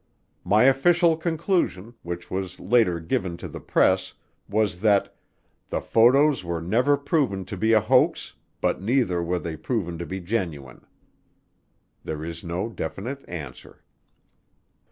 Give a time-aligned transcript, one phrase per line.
[0.43, 4.15] My official conclusion, which was later given to the press,
[4.49, 5.15] was that
[5.67, 10.05] "The photos were never proven to be a hoax but neither were they proven to
[10.07, 10.87] be genuine."
[12.03, 13.83] There is no definite answer.